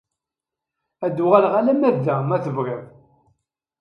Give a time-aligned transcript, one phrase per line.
[1.05, 2.83] Ad d-uɣaleɣ alamma d da ma tebɣiḍ.